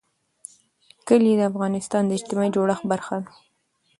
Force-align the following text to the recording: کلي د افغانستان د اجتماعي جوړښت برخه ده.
کلي 1.07 1.33
د 1.37 1.41
افغانستان 1.51 2.03
د 2.05 2.11
اجتماعي 2.17 2.49
جوړښت 2.55 2.85
برخه 2.91 3.15
ده. 3.23 3.31